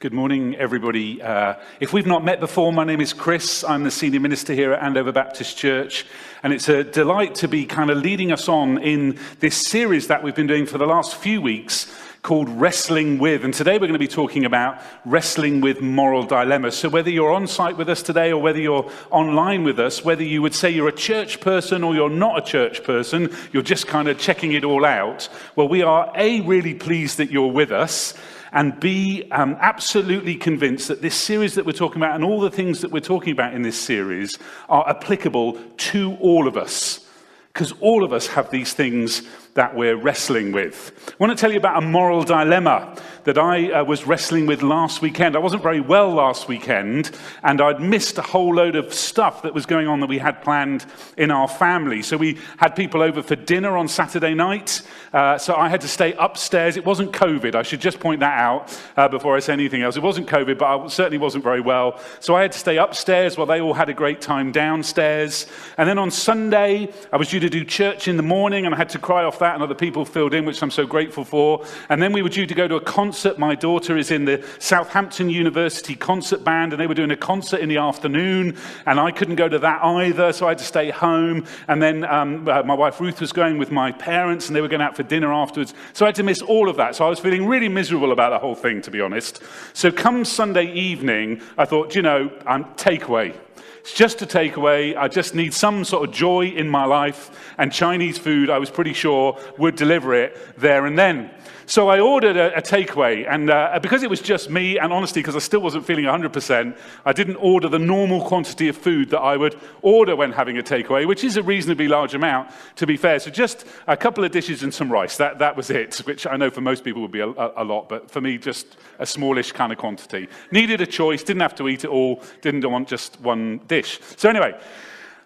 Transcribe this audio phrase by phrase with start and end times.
[0.00, 1.20] Good morning, everybody.
[1.20, 3.62] Uh, if we've not met before, my name is Chris.
[3.62, 6.06] I'm the senior minister here at Andover Baptist Church,
[6.42, 10.22] and it's a delight to be kind of leading us on in this series that
[10.22, 13.44] we've been doing for the last few weeks called Wrestling With.
[13.44, 16.78] And today we're going to be talking about wrestling with moral dilemmas.
[16.78, 20.24] So, whether you're on site with us today or whether you're online with us, whether
[20.24, 23.86] you would say you're a church person or you're not a church person, you're just
[23.86, 27.70] kind of checking it all out, well, we are A, really pleased that you're with
[27.70, 28.14] us
[28.52, 32.50] and be um, absolutely convinced that this series that we're talking about and all the
[32.50, 37.06] things that we're talking about in this series are applicable to all of us.
[37.52, 39.22] Because all of us have these things
[39.54, 40.92] that we're wrestling with.
[41.08, 44.62] I want to tell you about a moral dilemma that I uh, was wrestling with
[44.62, 45.36] last weekend.
[45.36, 47.10] I wasn't very well last weekend,
[47.42, 50.42] and I'd missed a whole load of stuff that was going on that we had
[50.42, 50.86] planned
[51.16, 52.02] in our family.
[52.02, 54.82] So we had people over for dinner on Saturday night,
[55.12, 56.76] uh, so I had to stay upstairs.
[56.76, 59.96] It wasn't COVID, I should just point that out uh, before I say anything else.
[59.96, 62.00] It wasn't COVID, but I certainly wasn't very well.
[62.20, 65.46] So I had to stay upstairs while they all had a great time downstairs.
[65.76, 68.78] And then on Sunday, I was due to do church in the morning, and I
[68.78, 71.64] had to cry off that, and other people filled in, which I'm so grateful for.
[71.88, 73.38] And then we were due to go to a concert.
[73.38, 77.60] My daughter is in the Southampton University concert band, and they were doing a concert
[77.60, 80.90] in the afternoon, and I couldn't go to that either, so I had to stay
[80.90, 81.44] home.
[81.68, 84.68] And then um, uh, my wife Ruth was going with my parents, and they were
[84.68, 85.74] going out for dinner afterwards.
[85.92, 86.94] So I had to miss all of that.
[86.94, 89.42] So I was feeling really miserable about the whole thing, to be honest.
[89.72, 93.34] So come Sunday evening, I thought, you know, I'm takeaway.
[93.80, 94.96] It's just a takeaway.
[94.96, 98.70] I just need some sort of joy in my life, and Chinese food, I was
[98.70, 101.30] pretty sure, would deliver it there and then.
[101.70, 105.22] So I ordered a, a takeaway, and uh, because it was just me, and honestly,
[105.22, 109.20] because I still wasn't feeling 100%, I didn't order the normal quantity of food that
[109.20, 112.96] I would order when having a takeaway, which is a reasonably large amount, to be
[112.96, 113.20] fair.
[113.20, 115.16] So just a couple of dishes and some rice.
[115.18, 117.64] That, that was it, which I know for most people would be a, a, a
[117.64, 120.26] lot, but for me, just a smallish kind of quantity.
[120.50, 124.00] Needed a choice, didn't have to eat it all, didn't want just one dish.
[124.16, 124.60] So anyway,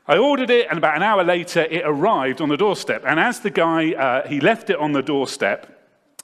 [0.06, 3.02] I ordered it, and about an hour later, it arrived on the doorstep.
[3.06, 5.73] And as the guy, uh, he left it on the doorstep,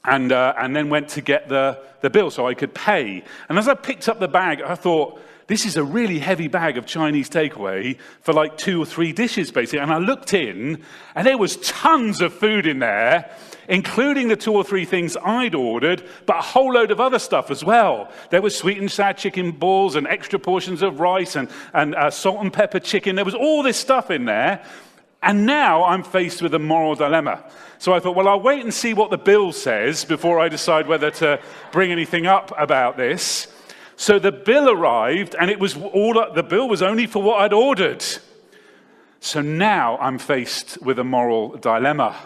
[0.04, 3.22] and, uh, and then went to get the, the bill so I could pay.
[3.48, 6.78] And as I picked up the bag, I thought, this is a really heavy bag
[6.78, 9.80] of Chinese takeaway for like two or three dishes, basically.
[9.80, 10.84] And I looked in,
[11.16, 13.28] and there was tons of food in there,
[13.68, 17.50] including the two or three things I'd ordered, but a whole load of other stuff
[17.50, 18.12] as well.
[18.30, 22.10] There was sweet and sour chicken balls and extra portions of rice and, and uh,
[22.10, 23.16] salt and pepper chicken.
[23.16, 24.64] There was all this stuff in there.
[25.22, 27.44] And now I'm faced with a moral dilemma.
[27.78, 30.86] So I thought, well, I'll wait and see what the bill says before I decide
[30.86, 31.40] whether to
[31.72, 33.46] bring anything up about this.
[33.96, 37.52] So the bill arrived, and it was all the bill was only for what I'd
[37.52, 38.02] ordered.
[39.20, 42.16] So now I'm faced with a moral dilemma.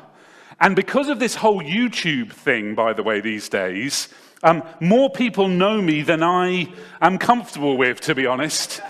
[0.61, 4.09] And because of this whole YouTube thing, by the way, these days,
[4.45, 8.81] um, more people know me than I am comfortable with, to be honest.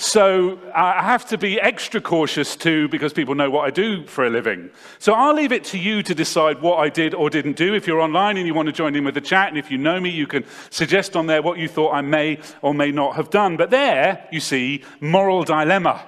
[0.00, 4.24] So I have to be extra cautious too because people know what I do for
[4.24, 4.70] a living.
[4.98, 7.74] So I'll leave it to you to decide what I did or didn't do.
[7.74, 9.76] If you're online and you want to join in with the chat, and if you
[9.76, 13.16] know me, you can suggest on there what you thought I may or may not
[13.16, 13.58] have done.
[13.58, 16.02] But there, you see, moral dilemma.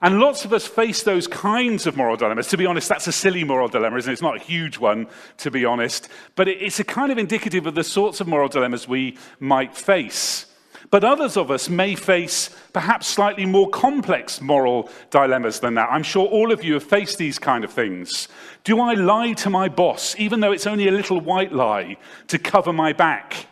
[0.00, 2.46] And lots of us face those kinds of moral dilemmas.
[2.46, 4.12] To be honest, that's a silly moral dilemma, isn't it?
[4.12, 6.08] It's not a huge one, to be honest.
[6.36, 10.46] But it's a kind of indicative of the sorts of moral dilemmas we might face.
[10.90, 15.88] But others of us may face perhaps slightly more complex moral dilemmas than that.
[15.90, 18.26] I'm sure all of you have faced these kind of things.
[18.64, 21.96] Do I lie to my boss, even though it's only a little white lie,
[22.26, 23.46] to cover my back?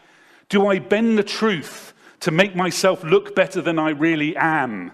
[0.49, 4.91] Do I bend the truth to make myself look better than I really am?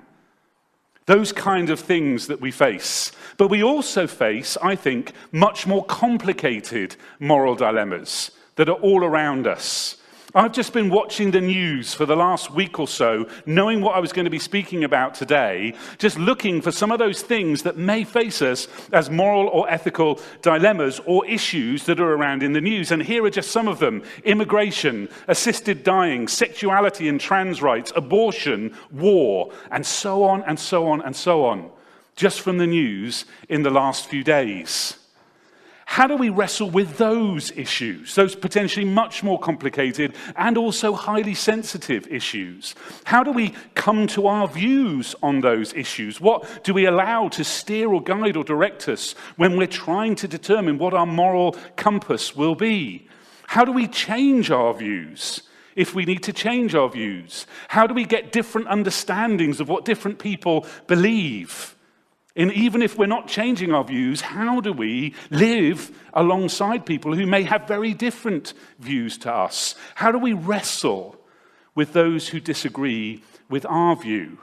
[1.06, 3.12] Those kind of things that we face.
[3.38, 9.47] But we also face, I think, much more complicated moral dilemmas that are all around
[9.47, 9.97] us.
[10.37, 14.00] I've just been watching the news for the last week or so, knowing what I
[14.00, 17.77] was going to be speaking about today, just looking for some of those things that
[17.77, 22.61] may face us as moral or ethical dilemmas or issues that are around in the
[22.61, 22.91] news.
[22.91, 28.75] And here are just some of them immigration, assisted dying, sexuality and trans rights, abortion,
[28.91, 31.70] war, and so on and so on and so on,
[32.17, 34.97] just from the news in the last few days.
[35.86, 41.34] How do we wrestle with those issues, those potentially much more complicated and also highly
[41.34, 42.75] sensitive issues?
[43.04, 46.20] How do we come to our views on those issues?
[46.20, 50.28] What do we allow to steer or guide or direct us when we're trying to
[50.28, 53.06] determine what our moral compass will be?
[53.46, 55.42] How do we change our views?
[55.76, 57.46] if we need to change our views?
[57.66, 61.74] How do we get different understandings of what different people believe?
[62.36, 67.26] And even if we're not changing our views, how do we live alongside people who
[67.26, 69.76] may have very different views to us?
[69.94, 71.16] How do we wrestle
[71.76, 74.38] with those who disagree with our view?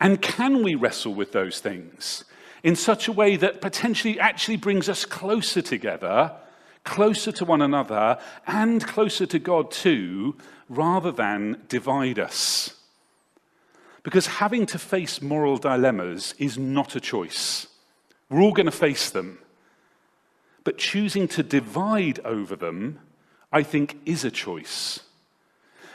[0.00, 2.24] And can we wrestle with those things
[2.64, 6.34] in such a way that potentially actually brings us closer together,
[6.84, 10.36] closer to one another, and closer to God too,
[10.68, 12.79] rather than divide us?
[14.02, 17.66] Because having to face moral dilemmas is not a choice.
[18.28, 19.38] We're all going to face them.
[20.64, 23.00] But choosing to divide over them,
[23.52, 25.00] I think, is a choice.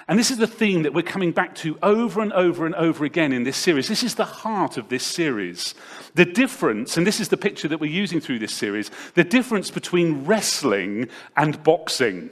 [0.08, 3.06] And this is the theme that we're coming back to over and over and over
[3.06, 3.88] again in this series.
[3.88, 5.74] This is the heart of this series.
[6.14, 9.72] The difference, and this is the picture that we're using through this series, the difference
[9.72, 12.30] between wrestling and boxing.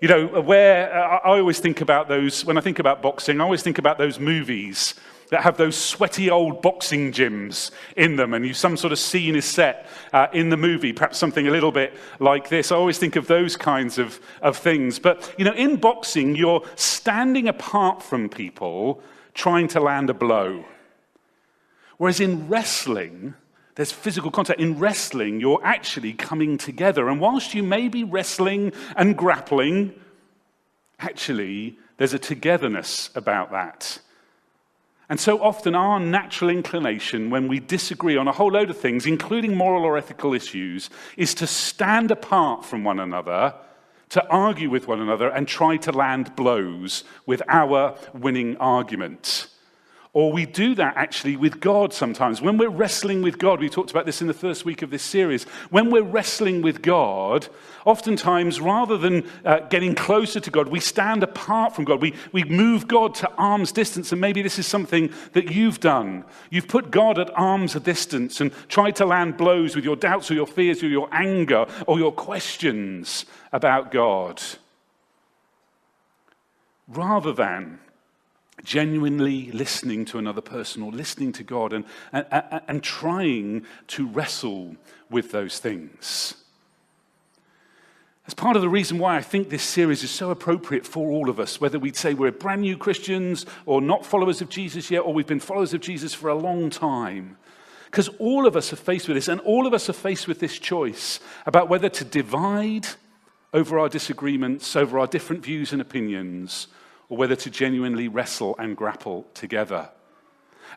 [0.00, 3.44] You know, where uh, I always think about those, when I think about boxing, I
[3.44, 4.94] always think about those movies
[5.30, 9.34] that have those sweaty old boxing gyms in them, and you, some sort of scene
[9.34, 12.70] is set uh, in the movie, perhaps something a little bit like this.
[12.70, 15.00] I always think of those kinds of, of things.
[15.00, 19.02] But, you know, in boxing, you're standing apart from people
[19.34, 20.64] trying to land a blow.
[21.96, 23.34] Whereas in wrestling,
[23.78, 24.58] there's physical contact.
[24.58, 27.08] In wrestling, you're actually coming together.
[27.08, 29.94] And whilst you may be wrestling and grappling,
[30.98, 34.00] actually, there's a togetherness about that.
[35.08, 39.06] And so often, our natural inclination when we disagree on a whole load of things,
[39.06, 43.54] including moral or ethical issues, is to stand apart from one another,
[44.08, 49.46] to argue with one another, and try to land blows with our winning argument.
[50.14, 52.40] Or we do that actually with God sometimes.
[52.40, 55.02] When we're wrestling with God, we talked about this in the first week of this
[55.02, 55.44] series.
[55.70, 57.46] When we're wrestling with God,
[57.84, 62.00] oftentimes rather than uh, getting closer to God, we stand apart from God.
[62.00, 64.10] We, we move God to arm's distance.
[64.10, 66.24] And maybe this is something that you've done.
[66.50, 70.34] You've put God at arm's distance and tried to land blows with your doubts or
[70.34, 74.42] your fears or your anger or your questions about God.
[76.88, 77.78] Rather than
[78.64, 82.26] genuinely listening to another person or listening to God and, and,
[82.66, 84.76] and, trying to wrestle
[85.10, 86.34] with those things.
[88.24, 91.30] That's part of the reason why I think this series is so appropriate for all
[91.30, 95.00] of us, whether we'd say we're brand new Christians or not followers of Jesus yet,
[95.00, 97.38] or we've been followers of Jesus for a long time.
[97.86, 100.40] Because all of us are faced with this, and all of us are faced with
[100.40, 102.86] this choice about whether to divide
[103.54, 106.66] over our disagreements, over our different views and opinions,
[107.08, 109.90] or whether to genuinely wrestle and grapple together.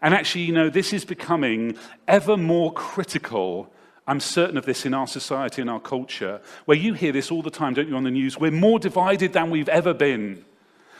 [0.01, 3.71] And actually, you know, this is becoming ever more critical.
[4.07, 7.41] I'm certain of this in our society and our culture, where you hear this all
[7.41, 8.39] the time, don't you, on the news?
[8.39, 10.45] We're more divided than we've ever been.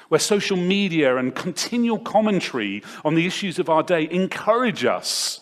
[0.10, 5.40] Where social media and continual commentary on the issues of our day encourage us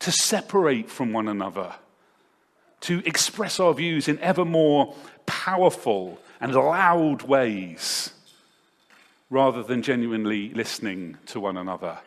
[0.00, 1.74] to separate from one another,
[2.80, 4.94] to express our views in ever more
[5.24, 8.12] powerful and loud ways
[9.30, 11.98] rather than genuinely listening to one another.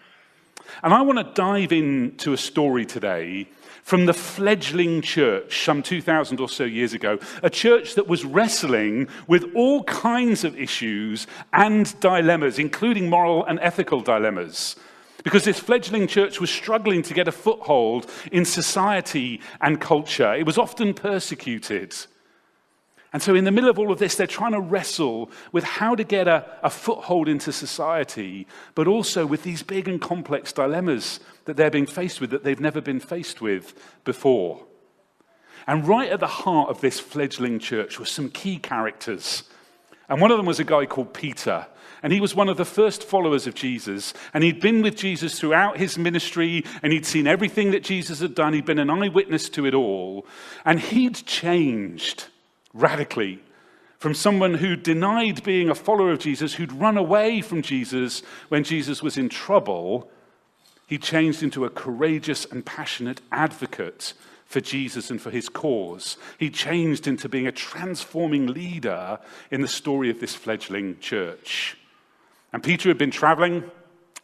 [0.83, 3.47] And I want to dive into a story today
[3.83, 9.07] from the fledgling church some 2,000 or so years ago, a church that was wrestling
[9.27, 14.75] with all kinds of issues and dilemmas, including moral and ethical dilemmas.
[15.23, 20.33] Because this fledgling church was struggling to get a foothold in society and culture.
[20.33, 21.95] It was often persecuted.
[23.13, 25.93] And so, in the middle of all of this, they're trying to wrestle with how
[25.93, 31.19] to get a, a, foothold into society, but also with these big and complex dilemmas
[31.45, 34.65] that they're being faced with that they've never been faced with before.
[35.67, 39.43] And right at the heart of this fledgling church were some key characters.
[40.09, 41.67] And one of them was a guy called Peter.
[42.01, 44.13] And he was one of the first followers of Jesus.
[44.33, 48.35] And he'd been with Jesus throughout his ministry, and he'd seen everything that Jesus had
[48.35, 48.53] done.
[48.53, 50.25] He'd been an eyewitness to it all.
[50.65, 52.25] And he'd changed
[52.73, 53.41] radically
[54.03, 58.65] from someone who denied being a follower of Jesus, who'd run away from Jesus when
[58.65, 60.11] Jesus was in trouble,
[60.87, 64.13] he changed into a courageous and passionate advocate
[64.45, 66.17] for Jesus and for his cause.
[66.37, 71.77] He changed into being a transforming leader in the story of this fledgling church.
[72.51, 73.71] And Peter had been traveling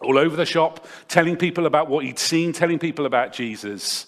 [0.01, 4.07] all over the shop, telling people about what he'd seen, telling people about Jesus.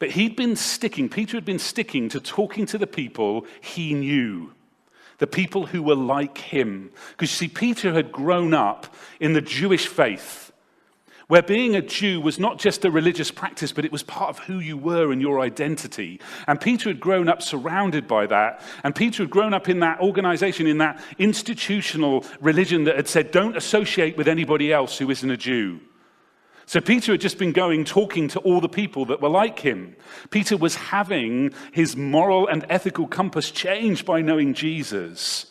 [0.00, 4.52] But he'd been sticking, Peter had been sticking to talking to the people he knew,
[5.18, 6.90] the people who were like him.
[7.10, 10.52] Because you see, Peter had grown up in the Jewish faith,
[11.28, 14.38] where being a Jew was not just a religious practice, but it was part of
[14.38, 16.18] who you were and your identity.
[16.48, 18.62] And Peter had grown up surrounded by that.
[18.82, 23.30] And Peter had grown up in that organization, in that institutional religion that had said,
[23.30, 25.80] don't associate with anybody else who isn't a Jew.
[26.66, 29.96] So Peter had just been going talking to all the people that were like him.
[30.30, 35.46] Peter was having his moral and ethical compass changed by knowing Jesus.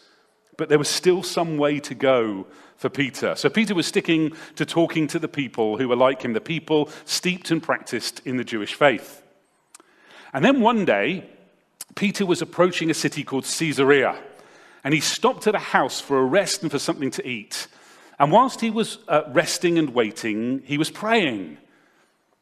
[0.60, 3.34] but there was still some way to go for Peter.
[3.36, 6.90] So Peter was sticking to talking to the people who were like him, the people
[7.06, 9.24] steeped and practiced in the Jewish faith.
[10.34, 11.30] And then one day,
[11.96, 14.22] Peter was approaching a city called Caesarea,
[14.84, 17.68] and he stopped at a house for a rest and for something to eat.
[18.20, 21.58] And whilst he was uh, resting and waiting, he was praying.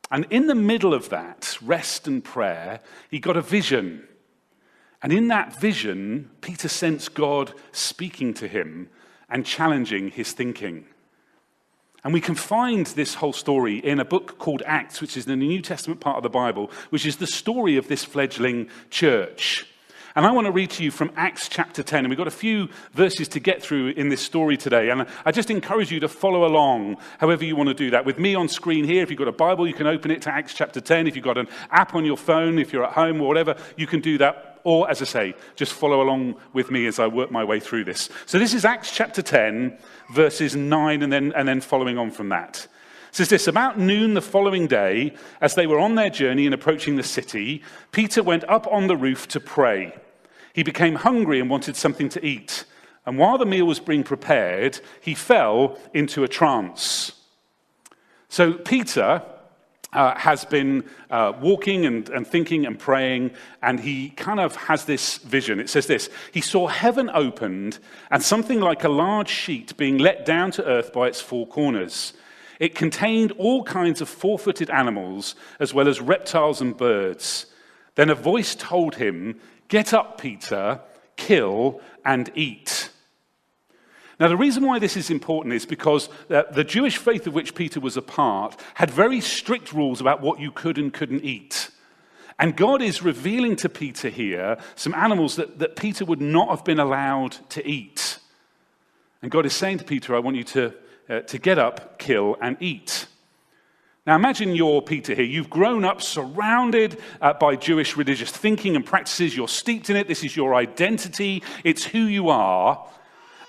[0.09, 2.79] And in the middle of that rest and prayer,
[3.11, 4.07] he got a vision.
[5.03, 8.89] And in that vision, Peter sensed God speaking to him
[9.29, 10.85] and challenging his thinking.
[12.03, 15.39] And we can find this whole story in a book called Acts, which is in
[15.39, 19.67] the New Testament part of the Bible, which is the story of this fledgling church.
[20.17, 21.99] And I want to read to you from Acts chapter 10.
[21.99, 24.89] And we've got a few verses to get through in this story today.
[24.89, 28.03] And I just encourage you to follow along, however you want to do that.
[28.03, 30.33] With me on screen here, if you've got a Bible, you can open it to
[30.33, 31.05] Acts chapter 10.
[31.05, 33.85] If you've got an app on your phone, if you're at home or whatever, you
[33.85, 34.59] can do that.
[34.63, 37.83] Or, as I say, just follow along with me as I work my way through
[37.83, 38.09] this.
[38.25, 39.77] So, this is Acts chapter 10,
[40.15, 42.67] verses 9, and then, and then following on from that.
[43.09, 46.55] It says this About noon the following day, as they were on their journey and
[46.55, 49.93] approaching the city, Peter went up on the roof to pray.
[50.57, 52.65] He became hungry and wanted something to eat.
[53.05, 57.11] And while the meal was being prepared, he fell into a trance.
[58.27, 59.21] So Peter
[59.93, 64.85] uh, has been uh, walking and, and thinking and praying, and he kind of has
[64.85, 65.59] this vision.
[65.59, 67.77] It says this He saw heaven opened
[68.09, 72.13] and something like a large sheet being let down to earth by its four corners.
[72.59, 77.45] It contained all kinds of four footed animals, as well as reptiles and birds.
[77.93, 80.81] Then a voice told him, Get up, Peter,
[81.15, 82.89] kill and eat.
[84.19, 87.79] Now, the reason why this is important is because the Jewish faith of which Peter
[87.79, 91.69] was a part had very strict rules about what you could and couldn't eat.
[92.39, 96.63] And God is revealing to Peter here some animals that, that Peter would not have
[96.63, 98.19] been allowed to eat.
[99.21, 100.73] And God is saying to Peter, I want you to,
[101.09, 103.06] uh, to get up, kill, and eat.
[104.07, 105.25] Now imagine you're Peter here.
[105.25, 109.35] You've grown up surrounded uh, by Jewish religious thinking and practices.
[109.35, 110.07] You're steeped in it.
[110.07, 112.87] This is your identity, it's who you are.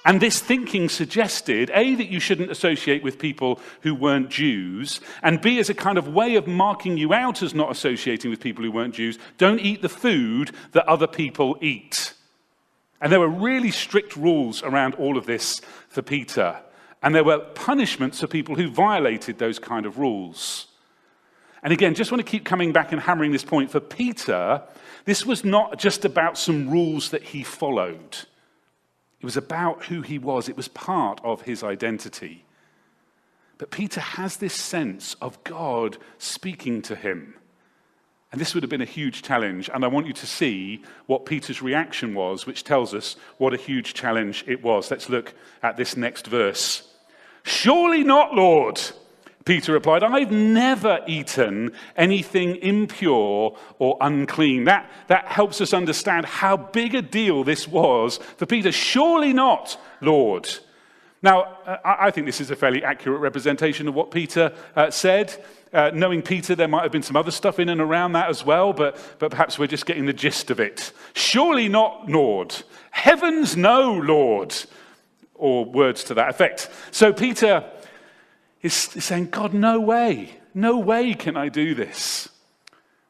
[0.05, 5.41] And this thinking suggested A, that you shouldn't associate with people who weren't Jews, and
[5.41, 8.65] B, as a kind of way of marking you out as not associating with people
[8.65, 12.15] who weren't Jews, don't eat the food that other people eat.
[13.01, 16.59] And there were really strict rules around all of this for Peter.
[17.03, 20.67] And there were punishments for people who violated those kind of rules.
[21.63, 23.71] And again, just want to keep coming back and hammering this point.
[23.71, 24.63] For Peter,
[25.05, 28.17] this was not just about some rules that he followed,
[29.21, 32.45] it was about who he was, it was part of his identity.
[33.59, 37.35] But Peter has this sense of God speaking to him.
[38.31, 39.71] And this would have been a huge challenge.
[39.73, 43.57] And I want you to see what Peter's reaction was, which tells us what a
[43.57, 44.91] huge challenge it was.
[44.91, 45.33] Let's look
[45.63, 46.87] at this next verse.
[47.43, 48.81] Surely not, Lord.
[49.47, 54.65] Peter replied, I've never eaten anything impure or unclean.
[54.65, 58.71] That, that helps us understand how big a deal this was for Peter.
[58.71, 60.51] Surely not, Lord.
[61.21, 65.35] Now, I think this is a fairly accurate representation of what Peter uh, said.
[65.73, 68.45] Uh, knowing Peter, there might have been some other stuff in and around that as
[68.45, 70.93] well, but, but perhaps we're just getting the gist of it.
[71.15, 72.55] Surely not, Lord.
[72.91, 74.55] Heavens, no, Lord
[75.39, 76.69] or words to that effect.
[76.91, 77.65] So Peter
[78.61, 82.29] is saying, God, no way, no way can I do this.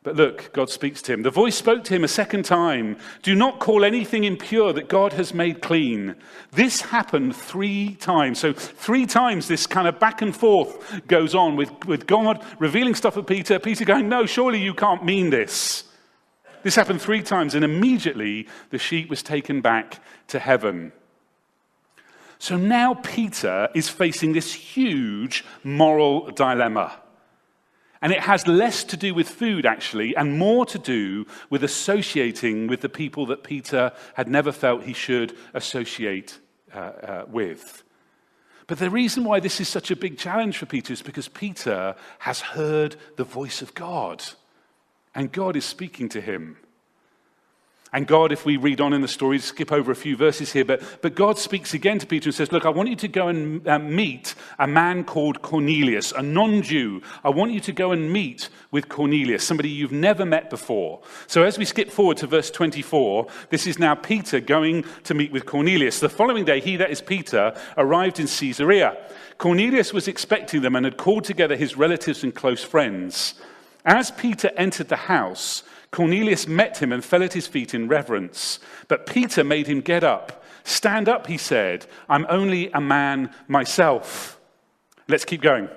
[0.09, 1.23] But look, God speaks to him.
[1.23, 5.13] The voice spoke to him a second time Do not call anything impure that God
[5.13, 6.15] has made clean.
[6.51, 8.39] This happened three times.
[8.39, 12.95] So, three times this kind of back and forth goes on with, with God revealing
[12.95, 15.85] stuff to Peter, Peter going, No, surely you can't mean this.
[16.63, 20.91] This happened three times, and immediately the sheep was taken back to heaven.
[22.39, 26.99] So now Peter is facing this huge moral dilemma.
[28.01, 32.69] And it has less to do with food, actually, and more to do with associating
[32.69, 36.39] with the people that Peter had never felt he should associate
[36.73, 37.83] uh, uh, with.
[38.69, 41.97] But the reason why this is such a big challenge for Peter is because Peter
[42.21, 44.23] has heard the voice of God,
[45.15, 46.59] and God is speaking to him.
[47.93, 50.65] And God, if we read on in the story, skip over a few verses here,
[50.65, 53.29] but, but God speaks again to Peter and says, Look, I want you to go
[53.29, 57.01] and uh, meet a man called Cornelius, a non Jew.
[57.25, 61.01] I want you to go and meet with Cornelius, somebody you've never met before.
[61.27, 65.33] So as we skip forward to verse 24, this is now Peter going to meet
[65.33, 66.01] with Cornelius.
[66.01, 68.99] The following day, he, that is Peter, arrived in Caesarea.
[69.39, 73.35] Cornelius was expecting them and had called together his relatives and close friends.
[73.85, 78.59] As Peter entered the house, Cornelius met him and fell at his feet in reverence.
[78.89, 80.45] But Peter made him get up.
[80.65, 81.87] Stand up, he said.
[82.09, 84.39] I'm only a man myself.
[85.09, 85.69] Let's keep going.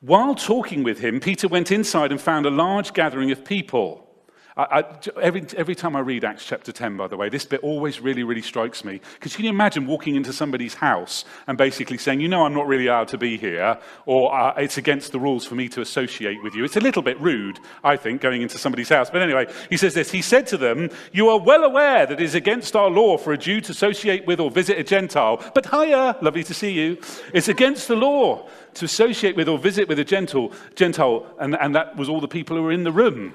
[0.00, 4.09] While talking with him, Peter went inside and found a large gathering of people.
[4.56, 4.84] I,
[5.20, 8.24] every, every time I read Acts chapter 10, by the way, this bit always really,
[8.24, 9.00] really strikes me.
[9.14, 12.66] Because can you imagine walking into somebody's house and basically saying, you know, I'm not
[12.66, 16.42] really allowed to be here, or uh, it's against the rules for me to associate
[16.42, 16.64] with you?
[16.64, 19.08] It's a little bit rude, I think, going into somebody's house.
[19.08, 22.24] But anyway, he says this He said to them, You are well aware that it
[22.24, 25.42] is against our law for a Jew to associate with or visit a Gentile.
[25.54, 26.98] But hiya, lovely to see you.
[27.32, 31.74] It's against the law to associate with or visit with a Gentile, Gentile and, and
[31.74, 33.34] that was all the people who were in the room.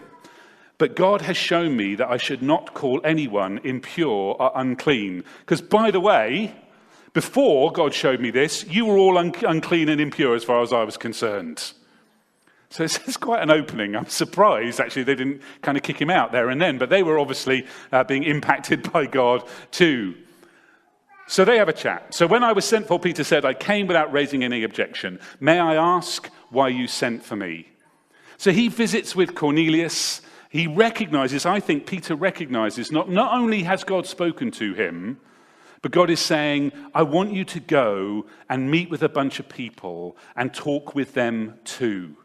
[0.78, 5.24] But God has shown me that I should not call anyone impure or unclean.
[5.40, 6.54] Because, by the way,
[7.14, 10.74] before God showed me this, you were all un- unclean and impure as far as
[10.74, 11.72] I was concerned.
[12.70, 13.96] So it's quite an opening.
[13.96, 17.04] I'm surprised, actually, they didn't kind of kick him out there and then, but they
[17.04, 20.16] were obviously uh, being impacted by God too.
[21.28, 22.14] So they have a chat.
[22.14, 25.20] So when I was sent for, Peter said, I came without raising any objection.
[25.40, 27.70] May I ask why you sent for me?
[28.38, 30.22] So he visits with Cornelius
[30.56, 35.20] he recognizes, I think Peter recognizes, not, not only has God spoken to him,
[35.82, 39.50] but God is saying, I want you to go and meet with a bunch of
[39.50, 42.16] people and talk with them too.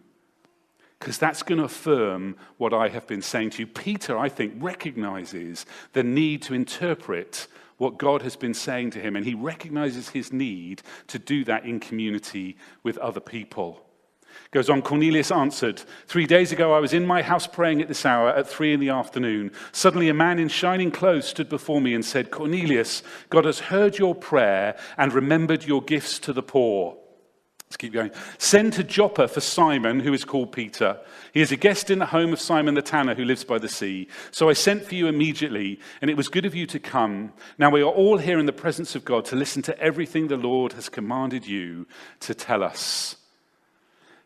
[0.99, 3.66] Because that's going to affirm what I have been saying to you.
[3.66, 9.16] Peter, I think, recognizes the need to interpret what God has been saying to him,
[9.16, 13.89] and he recognizes his need to do that in community with other people.
[14.52, 18.04] Goes on, Cornelius answered, Three days ago I was in my house praying at this
[18.04, 19.52] hour at three in the afternoon.
[19.72, 23.99] Suddenly a man in shining clothes stood before me and said, Cornelius, God has heard
[23.99, 26.96] your prayer and remembered your gifts to the poor.
[27.70, 28.10] Let's keep going.
[28.38, 30.99] Send to Joppa for Simon, who is called Peter.
[31.32, 33.68] He is a guest in the home of Simon the tanner, who lives by the
[33.68, 34.08] sea.
[34.32, 37.32] So I sent for you immediately, and it was good of you to come.
[37.58, 40.37] Now we are all here in the presence of God to listen to everything the
[40.37, 41.86] Lord has commanded you
[42.19, 43.14] to tell us.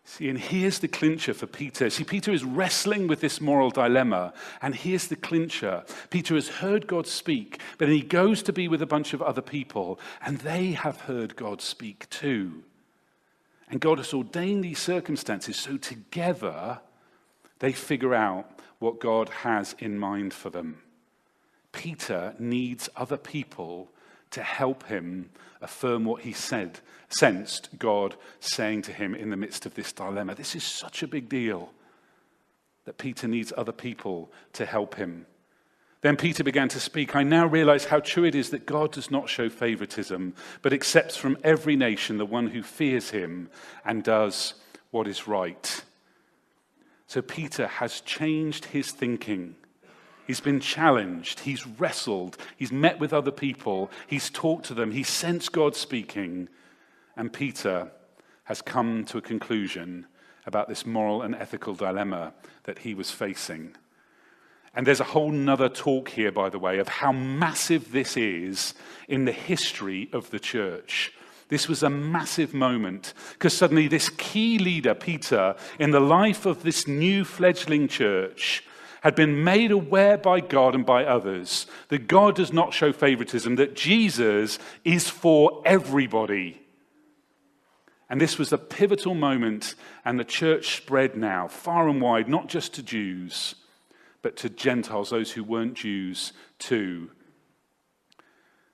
[0.06, 1.88] See, and here's the clincher for Peter.
[1.88, 5.82] See, Peter is wrestling with this moral dilemma, and here's the clincher.
[6.10, 9.40] Peter has heard God speak, but he goes to be with a bunch of other
[9.40, 12.62] people, and they have heard God speak too.
[13.70, 16.80] And God has ordained these circumstances so together
[17.60, 20.82] they figure out what God has in mind for them.
[21.72, 23.90] Peter needs other people
[24.30, 25.30] to help him
[25.64, 30.34] affirm what he said, sensed God saying to him in the midst of this dilemma.
[30.34, 31.70] This is such a big deal
[32.84, 35.26] that Peter needs other people to help him.
[36.02, 37.16] Then Peter began to speak.
[37.16, 41.16] I now realize how true it is that God does not show favoritism, but accepts
[41.16, 43.48] from every nation the one who fears him
[43.86, 44.52] and does
[44.90, 45.82] what is right.
[47.06, 49.56] So Peter has changed his thinking.
[50.26, 51.40] He's been challenged.
[51.40, 52.36] He's wrestled.
[52.56, 53.90] He's met with other people.
[54.06, 54.92] He's talked to them.
[54.92, 56.48] He's sensed God speaking.
[57.16, 57.90] And Peter
[58.44, 60.06] has come to a conclusion
[60.46, 62.32] about this moral and ethical dilemma
[62.64, 63.74] that he was facing.
[64.74, 68.74] And there's a whole nother talk here, by the way, of how massive this is
[69.08, 71.12] in the history of the church.
[71.48, 76.62] This was a massive moment because suddenly, this key leader, Peter, in the life of
[76.62, 78.64] this new fledgling church,
[79.04, 83.56] had been made aware by God and by others that God does not show favoritism,
[83.56, 86.62] that Jesus is for everybody.
[88.08, 89.74] And this was a pivotal moment,
[90.06, 93.56] and the church spread now far and wide, not just to Jews,
[94.22, 97.10] but to Gentiles, those who weren't Jews too.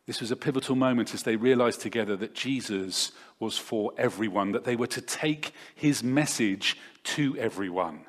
[0.07, 4.63] This was a pivotal moment as they realized together that Jesus was for everyone, that
[4.63, 8.05] they were to take his message to everyone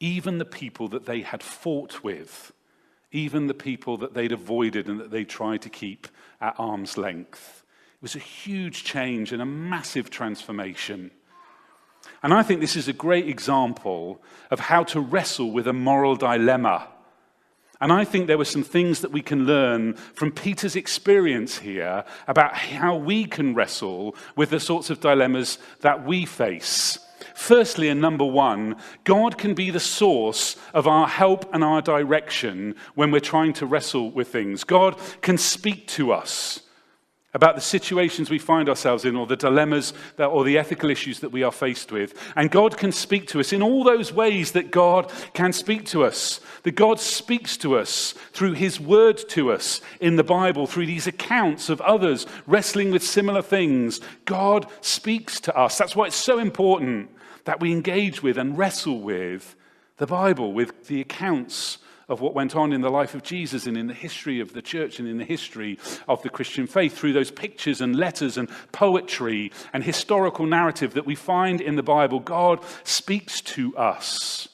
[0.00, 2.52] even the people that they had fought with,
[3.12, 6.08] even the people that they'd avoided and that they tried to keep
[6.40, 7.62] at arm's length.
[7.96, 11.10] It was a huge change and a massive transformation.
[12.22, 16.16] And I think this is a great example of how to wrestle with a moral
[16.16, 16.88] dilemma.
[17.80, 22.04] And I think there were some things that we can learn from Peter's experience here
[22.26, 26.98] about how we can wrestle with the sorts of dilemmas that we face.
[27.34, 32.74] Firstly, and number one, God can be the source of our help and our direction
[32.94, 34.64] when we're trying to wrestle with things.
[34.64, 36.62] God can speak to us
[37.32, 41.20] about the situations we find ourselves in or the dilemmas that, or the ethical issues
[41.20, 42.12] that we are faced with.
[42.34, 46.04] And God can speak to us in all those ways that God can speak to
[46.04, 46.40] us.
[46.64, 51.06] That God speaks to us through His word to us in the Bible, through these
[51.06, 54.00] accounts of others wrestling with similar things.
[54.24, 55.78] God speaks to us.
[55.78, 57.10] That's why it's so important
[57.44, 59.54] that we engage with and wrestle with
[59.98, 61.78] the Bible, with the accounts
[62.10, 64.60] of what went on in the life of Jesus and in the history of the
[64.60, 68.50] church and in the history of the Christian faith through those pictures and letters and
[68.72, 72.18] poetry and historical narrative that we find in the Bible.
[72.18, 74.48] God speaks to us.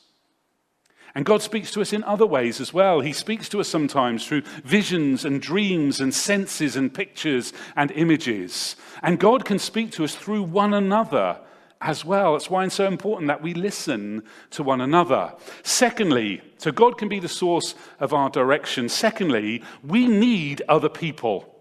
[1.15, 3.01] And God speaks to us in other ways as well.
[3.01, 8.77] He speaks to us sometimes through visions and dreams and senses and pictures and images.
[9.03, 11.41] And God can speak to us through one another
[11.81, 12.37] as well.
[12.37, 15.35] It's why it's so important that we listen to one another.
[15.63, 18.89] Secondly, so God can be the source of our direction.
[18.89, 21.53] Secondly, we need other people.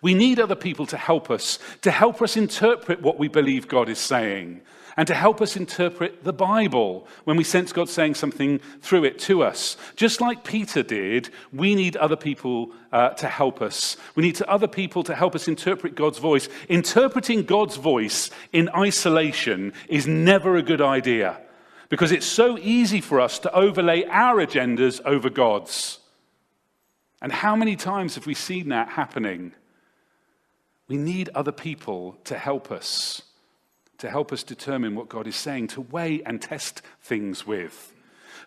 [0.00, 3.88] We need other people to help us, to help us interpret what we believe God
[3.88, 4.62] is saying
[4.96, 9.18] and to help us interpret the Bible when we sense God saying something through it
[9.20, 9.76] to us.
[9.96, 13.96] Just like Peter did, we need other people uh, to help us.
[14.14, 16.48] We need to other people to help us interpret God's voice.
[16.68, 21.40] Interpreting God's voice in isolation is never a good idea
[21.88, 25.98] because it's so easy for us to overlay our agendas over God's.
[27.20, 29.52] And how many times have we seen that happening?
[30.88, 33.22] We need other people to help us
[34.02, 37.92] to help us determine what God is saying, to weigh and test things with.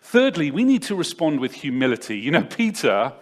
[0.02, 2.18] Thirdly, we need to respond with humility.
[2.18, 3.14] You know, Peter,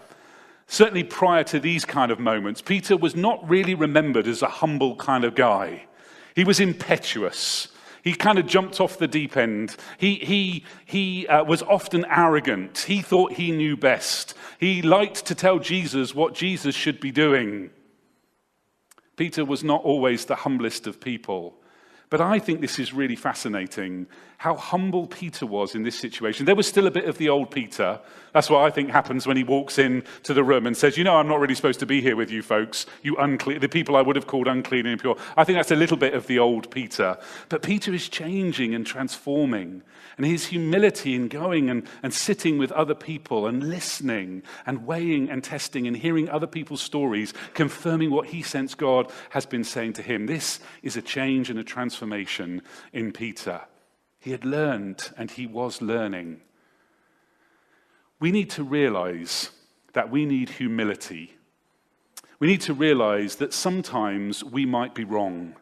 [0.67, 4.97] certainly prior to these kind of moments, Peter was not really remembered as a humble
[4.97, 5.85] kind of guy.
[6.35, 7.69] He was impetuous.
[8.03, 9.77] He kind of jumped off the deep end.
[9.97, 12.79] He, he, he uh, was often arrogant.
[12.79, 14.35] He thought he knew best.
[14.59, 17.71] He liked to tell Jesus what Jesus should be doing.
[19.15, 21.55] Peter was not always the humblest of people.
[22.11, 24.07] But I think this is really fascinating
[24.39, 26.47] how humble Peter was in this situation.
[26.47, 28.01] There was still a bit of the old Peter.
[28.33, 31.05] That's what I think happens when he walks in to the room and says, You
[31.05, 33.97] know, I'm not really supposed to be here with you folks, you unclean, the people
[33.97, 35.17] I would have called unclean and impure.
[35.37, 37.17] I think that's a little bit of the old Peter.
[37.49, 39.83] But Peter is changing and transforming.
[40.17, 45.29] And his humility in going and, and sitting with other people and listening and weighing
[45.29, 49.95] and testing and hearing other people's stories, confirming what he sensed God has been saying
[49.95, 50.27] to him.
[50.27, 53.63] This is a change and a transformation in Peter.
[54.25, 56.41] He had learned and he was learning.
[58.19, 59.51] We need to realize
[59.93, 61.37] that we need humility.
[62.41, 65.55] We need to realize that sometimes we might be wrong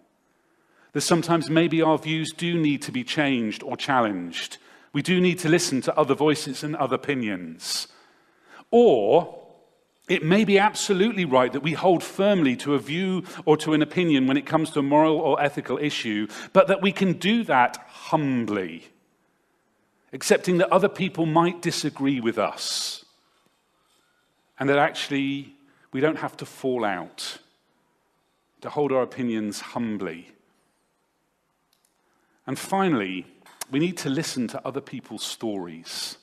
[0.93, 4.59] that sometimes maybe our views do need to be changed or challenged.
[4.93, 7.89] We do need to listen to other voices and other opinions.
[8.71, 9.42] Or
[10.09, 13.83] it may be absolutely right that we hold firmly to a view or to an
[13.83, 17.45] opinion when it comes to a moral or ethical issue, but that we can do
[17.45, 18.89] that humbly,
[20.13, 23.05] accepting that other people might disagree with us,
[24.59, 25.55] and that actually
[25.93, 27.39] we don't have to fall out,
[28.61, 30.29] to hold our opinions humbly.
[32.47, 33.27] And finally,
[33.71, 36.17] we need to listen to other people's stories.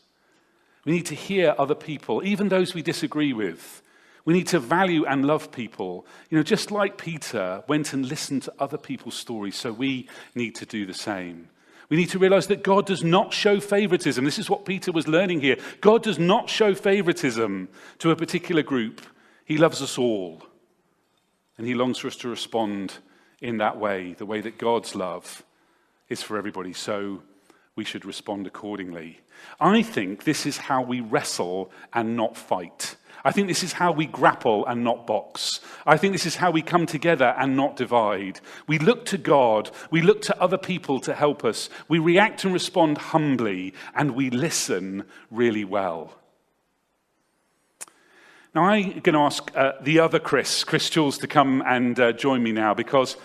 [0.89, 3.83] We need to hear other people, even those we disagree with.
[4.25, 6.07] We need to value and love people.
[6.31, 10.55] You know, just like Peter went and listened to other people's stories, so we need
[10.55, 11.49] to do the same.
[11.89, 14.25] We need to realize that God does not show favoritism.
[14.25, 15.57] This is what Peter was learning here.
[15.79, 19.01] God does not show favoritism to a particular group.
[19.45, 20.41] He loves us all.
[21.59, 22.95] And he longs for us to respond
[23.41, 25.43] in that way, the way that God's love
[26.09, 27.21] is for everybody, so
[27.79, 29.21] we should respond accordingly.
[29.57, 32.97] I think this is how we wrestle and not fight.
[33.23, 35.61] I think this is how we grapple and not box.
[35.85, 38.41] I think this is how we come together and not divide.
[38.67, 42.51] We look to God, we look to other people to help us, we react and
[42.51, 46.17] respond humbly, and we listen really well.
[48.53, 52.11] Now, I'm going to ask uh, the other Chris, Chris Jules, to come and uh,
[52.11, 53.15] join me now because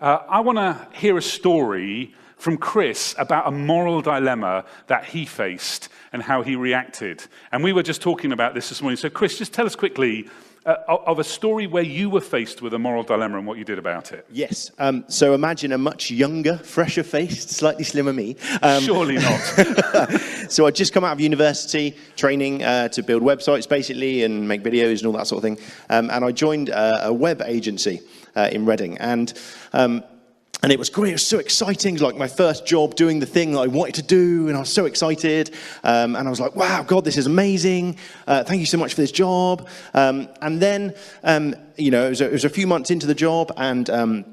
[0.00, 5.26] uh, I want to hear a story from Chris about a moral dilemma that he
[5.26, 7.24] faced and how he reacted.
[7.52, 8.96] And we were just talking about this this morning.
[8.96, 10.28] So, Chris, just tell us quickly
[10.68, 13.64] uh, of a story where you were faced with a moral dilemma and what you
[13.64, 14.26] did about it.
[14.30, 14.70] Yes.
[14.78, 18.36] Um, so imagine a much younger, fresher faced, slightly slimmer me.
[18.62, 19.40] Um, Surely not.
[20.50, 24.62] so I'd just come out of university training uh, to build websites basically and make
[24.62, 25.66] videos and all that sort of thing.
[25.88, 28.00] Um, and I joined uh, a web agency
[28.36, 28.98] uh, in Reading.
[28.98, 29.32] And
[29.72, 30.04] um,
[30.62, 31.10] and it was great.
[31.10, 31.90] It was so exciting.
[31.90, 34.48] It was like my first job doing the thing that I wanted to do.
[34.48, 35.54] And I was so excited.
[35.84, 37.96] Um, and I was like, wow, God, this is amazing.
[38.26, 39.68] Uh, thank you so much for this job.
[39.94, 43.06] Um, and then, um, you know, it was, a, it was, a, few months into
[43.06, 44.24] the job and, um,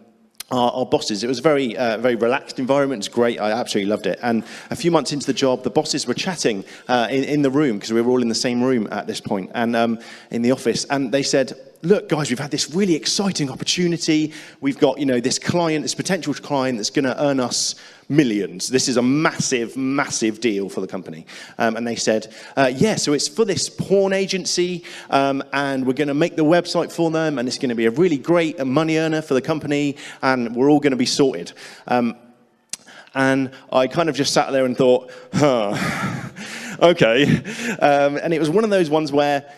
[0.51, 1.23] our, our, bosses.
[1.23, 3.01] It was a very, uh, very relaxed environment.
[3.01, 3.39] It's great.
[3.39, 4.19] I absolutely loved it.
[4.21, 7.49] And a few months into the job, the bosses were chatting uh, in, in, the
[7.49, 10.41] room because we were all in the same room at this point and um, in
[10.41, 10.85] the office.
[10.85, 14.33] And they said, look, guys, we've had this really exciting opportunity.
[14.61, 17.75] We've got, you know, this client, this potential client that's going to earn us
[18.09, 18.67] millions.
[18.67, 21.25] This is a massive, massive deal for the company.
[21.57, 25.93] Um, and they said, uh, yeah, so it's for this porn agency, um, and we're
[25.93, 28.63] going to make the website for them, and it's going to be a really great
[28.65, 31.51] money earner for the company, and we're all going to be sorted.
[31.87, 32.15] Um,
[33.13, 35.75] and I kind of just sat there and thought, huh,
[36.79, 37.37] okay.
[37.79, 39.49] Um, and it was one of those ones where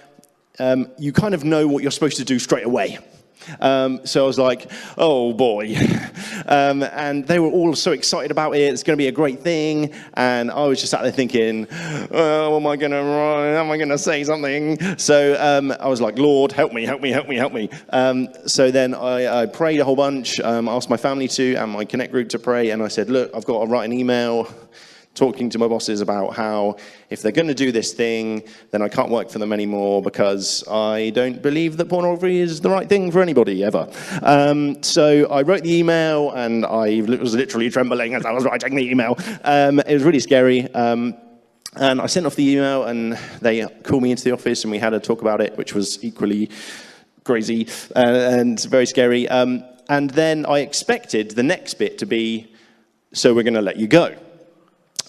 [0.59, 2.99] um, you kind of know what you're supposed to do straight away.
[3.59, 5.75] Um, so I was like, oh boy.
[6.45, 8.61] Um, and they were all so excited about it.
[8.61, 9.93] It's going to be a great thing.
[10.13, 11.67] And I was just sat there thinking,
[12.11, 14.97] oh, am I going to am I going to say something?
[14.97, 17.69] So um, I was like, Lord, help me, help me, help me, help me.
[17.89, 21.71] Um, so then I, I, prayed a whole bunch, um, asked my family to and
[21.71, 22.69] my Connect group to pray.
[22.69, 24.47] And I said, look, I've got to write an email
[25.17, 26.77] talking to my bosses about how
[27.09, 30.65] if they're going to do this thing, then I can't work for them anymore because
[30.67, 33.89] I don't believe that pornography is the right thing for anybody ever.
[34.21, 38.75] Um, so I wrote the email and I was literally trembling as I was writing
[38.75, 39.17] the email.
[39.43, 40.71] Um, it was really scary.
[40.73, 41.15] Um,
[41.75, 44.79] and I sent off the email and they called me into the office and we
[44.79, 46.49] had a talk about it, which was equally
[47.23, 49.27] crazy uh, and very scary.
[49.27, 52.53] Um, and then I expected the next bit to be,
[53.13, 54.15] so we're going to let you go.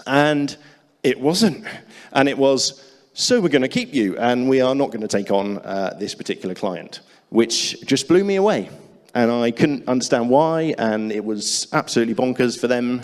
[0.09, 0.57] And
[1.03, 1.65] it wasn't.
[2.13, 5.09] And it was, so we're going to keep you, and we are not going to
[5.09, 8.71] take on uh, this particular client, which just blew me away.
[9.15, 13.03] And I couldn't understand why, and it was absolutely bonkers for them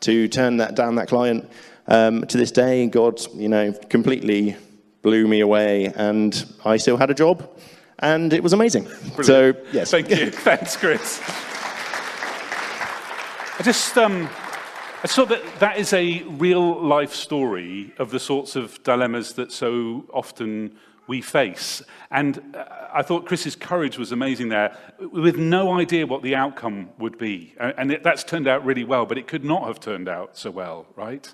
[0.00, 1.48] to turn that down that client.
[1.86, 4.56] Um, to this day, God, you know, completely
[5.02, 7.48] blew me away, and I still had a job,
[7.98, 8.84] and it was amazing.
[9.16, 9.26] Brilliant.
[9.26, 9.90] So, yes.
[9.90, 10.30] Thank you.
[10.30, 11.20] Thanks, Chris.
[13.58, 14.28] I just, um,
[15.04, 20.04] so that, that is a real life story of the sorts of dilemmas that so
[20.12, 21.82] often we face.
[22.10, 26.90] And uh, I thought Chris's courage was amazing there, with no idea what the outcome
[26.98, 27.54] would be.
[27.58, 30.86] And that's turned out really well, but it could not have turned out so well,
[30.96, 31.32] right?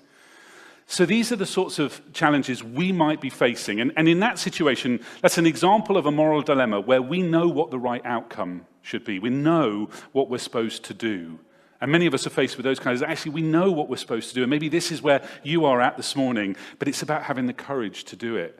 [0.87, 3.81] So these are the sorts of challenges we might be facing.
[3.81, 7.47] And, and in that situation, that's an example of a moral dilemma where we know
[7.47, 9.17] what the right outcome should be.
[9.17, 11.39] We know what we're supposed to do.
[11.81, 13.97] And many of us are faced with those kinds of, actually, we know what we're
[13.97, 14.43] supposed to do.
[14.43, 17.53] And maybe this is where you are at this morning, but it's about having the
[17.53, 18.57] courage to do it.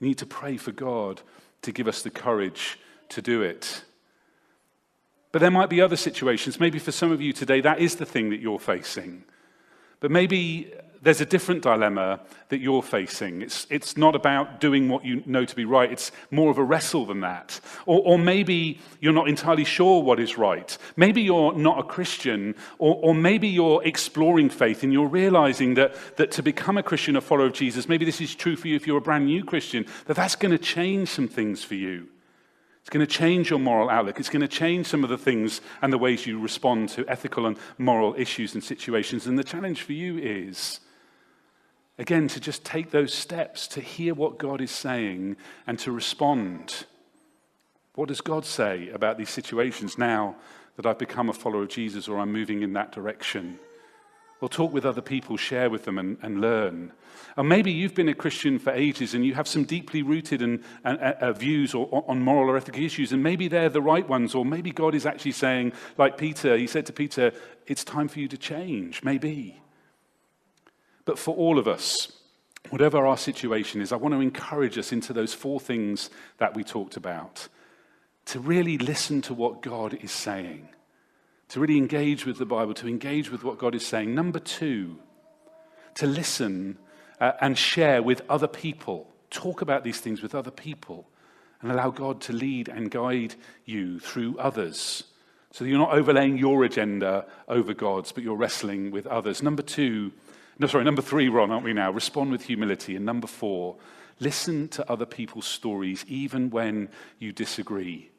[0.00, 1.22] We need to pray for God
[1.62, 2.78] to give us the courage
[3.10, 3.84] to do it.
[5.30, 6.58] But there might be other situations.
[6.58, 9.24] Maybe for some of you today, that is the thing that you're facing.
[10.00, 13.42] But maybe there's a different dilemma that you're facing.
[13.42, 16.64] It's, it's not about doing what you know to be right, it's more of a
[16.64, 17.60] wrestle than that.
[17.86, 20.76] Or, or maybe you're not entirely sure what is right.
[20.96, 25.94] Maybe you're not a Christian, or, or maybe you're exploring faith and you're realizing that,
[26.16, 28.76] that to become a Christian, a follower of Jesus, maybe this is true for you
[28.76, 32.08] if you're a brand new Christian, that that's going to change some things for you.
[32.88, 34.18] It's going to change your moral outlook.
[34.18, 37.44] It's going to change some of the things and the ways you respond to ethical
[37.44, 39.26] and moral issues and situations.
[39.26, 40.80] And the challenge for you is
[41.98, 46.86] Again, to just take those steps to hear what God is saying and to respond.
[47.96, 50.36] What does God say about these situations now
[50.76, 53.58] that I've become a follower of Jesus or I'm moving in that direction?
[54.40, 56.92] Well, talk with other people, share with them, and, and learn.
[57.36, 60.62] Or maybe you've been a Christian for ages and you have some deeply rooted and,
[60.84, 64.36] and uh, views or, on moral or ethical issues, and maybe they're the right ones,
[64.36, 67.32] or maybe God is actually saying, like Peter, he said to Peter,
[67.66, 69.60] it's time for you to change, maybe.
[71.08, 72.12] But for all of us,
[72.68, 76.62] whatever our situation is, I want to encourage us into those four things that we
[76.62, 77.48] talked about
[78.26, 80.68] to really listen to what God is saying,
[81.48, 84.14] to really engage with the Bible, to engage with what God is saying.
[84.14, 84.98] Number two,
[85.94, 86.76] to listen
[87.22, 89.08] uh, and share with other people.
[89.30, 91.08] Talk about these things with other people
[91.62, 95.04] and allow God to lead and guide you through others.
[95.52, 99.42] So that you're not overlaying your agenda over God's, but you're wrestling with others.
[99.42, 100.12] Number two,
[100.58, 101.90] no, sorry, number three, Ron, aren't we now?
[101.90, 102.96] Respond with humility.
[102.96, 103.76] And number four,
[104.18, 108.10] listen to other people's stories, even when you disagree.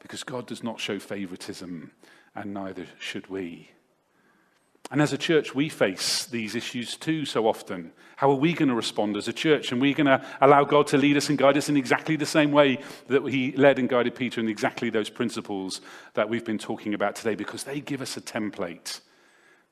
[0.00, 1.90] Because God does not show favoritism,
[2.34, 3.70] and neither should we.
[4.90, 7.92] And as a church, we face these issues too so often.
[8.16, 9.70] How are we going to respond as a church?
[9.70, 12.26] And we're going to allow God to lead us and guide us in exactly the
[12.26, 15.80] same way that He led and guided Peter in exactly those principles
[16.14, 19.00] that we've been talking about today, because they give us a template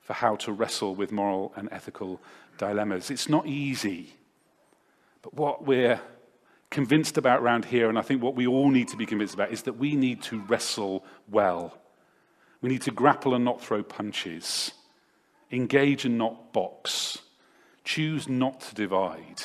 [0.08, 2.18] for how to wrestle with moral and ethical
[2.56, 3.10] dilemmas.
[3.10, 4.14] It's not easy.
[5.20, 6.00] But what we're
[6.70, 9.52] convinced about around here, and I think what we all need to be convinced about,
[9.52, 11.76] is that we need to wrestle well.
[12.62, 14.72] We need to grapple and not throw punches,
[15.52, 17.18] engage and not box,
[17.84, 19.42] choose not to divide,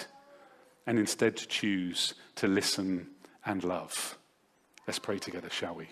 [0.88, 3.10] and instead to choose to listen
[3.46, 4.18] and love.
[4.88, 5.90] Let's pray together, shall we?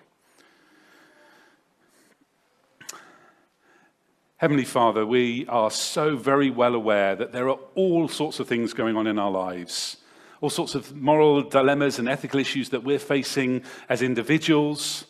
[4.42, 8.74] Heavenly Father, we are so very well aware that there are all sorts of things
[8.74, 9.98] going on in our lives,
[10.42, 15.06] all sorts of moral dilemmas and ethical issues that we're facing as individuals.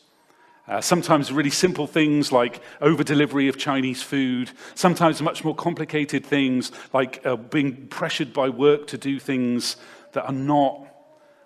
[0.68, 6.26] Uh, sometimes really simple things like over delivery of Chinese food, sometimes much more complicated
[6.26, 9.78] things like uh, being pressured by work to do things
[10.12, 10.86] that are not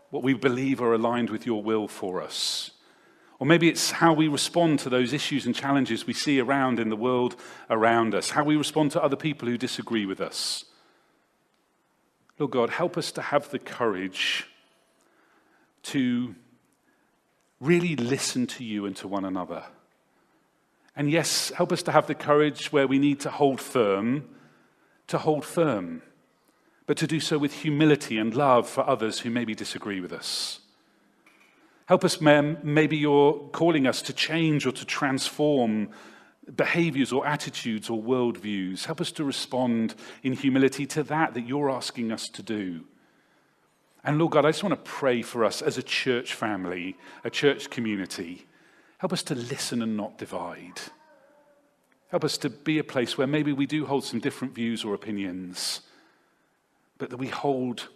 [0.09, 2.71] what we believe are aligned with your will for us.
[3.45, 6.89] Or maybe it's how we respond to those issues and challenges we see around in
[6.89, 7.35] the world
[7.69, 10.65] around us, how we respond to other people who disagree with us.
[12.39, 14.47] Lord God, help us to have the courage
[15.83, 16.33] to
[17.61, 19.65] really listen to you and to one another.
[20.95, 24.27] And yes, help us to have the courage where we need to hold firm,
[25.05, 26.01] to hold firm,
[26.87, 30.61] but to do so with humility and love for others who maybe disagree with us.
[31.85, 35.89] Help us, maybe you're calling us to change or to transform
[36.55, 38.85] behaviors or attitudes or worldviews.
[38.85, 42.81] Help us to respond in humility to that that you're asking us to do.
[44.03, 47.29] And Lord God, I just want to pray for us as a church family, a
[47.29, 48.45] church community.
[48.99, 50.79] Help us to listen and not divide.
[52.09, 54.93] Help us to be a place where maybe we do hold some different views or
[54.93, 55.81] opinions,
[56.97, 57.89] but that we hold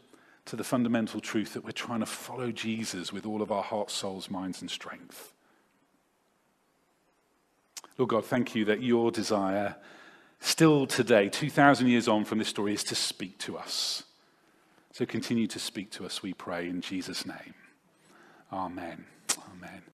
[0.49, 3.93] to the fundamental truth that we're trying to follow Jesus with all of our hearts,
[3.93, 5.31] souls, minds, and strength.
[7.99, 9.75] Lord God, thank you that your desire,
[10.39, 14.03] still today, 2,000 years on from this story, is to speak to us.
[14.91, 17.53] So continue to speak to us, we pray, in Jesus' name.
[18.51, 19.05] Amen.
[19.53, 19.83] Amen.